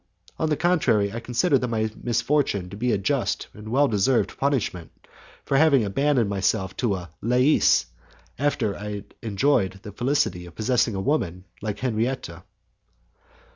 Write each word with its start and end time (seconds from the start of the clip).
On 0.39 0.49
the 0.49 0.57
contrary, 0.57 1.13
I 1.13 1.19
considered 1.19 1.61
that 1.61 1.67
my 1.67 1.91
misfortune 1.95 2.71
to 2.71 2.75
be 2.75 2.91
a 2.91 2.97
just 2.97 3.45
and 3.53 3.69
well 3.69 3.87
deserved 3.87 4.35
punishment 4.35 4.89
for 5.45 5.57
having 5.57 5.85
abandoned 5.85 6.27
myself 6.27 6.75
to 6.77 6.95
a 6.95 7.11
Lais, 7.21 7.85
after 8.39 8.75
I 8.75 8.91
had 8.95 9.13
enjoyed 9.21 9.81
the 9.83 9.91
felicity 9.91 10.47
of 10.47 10.55
possessing 10.55 10.95
a 10.95 10.99
woman 11.01 11.45
like 11.61 11.77
Henriette. 11.81 12.29